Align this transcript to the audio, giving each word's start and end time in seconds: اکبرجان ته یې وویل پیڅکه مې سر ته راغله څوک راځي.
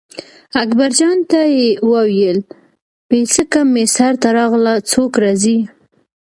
اکبرجان 0.63 1.17
ته 1.29 1.39
یې 1.55 1.67
وویل 1.91 2.39
پیڅکه 3.07 3.61
مې 3.73 3.83
سر 3.95 4.13
ته 4.21 4.29
راغله 4.37 4.73
څوک 4.91 5.11
راځي. 5.23 5.57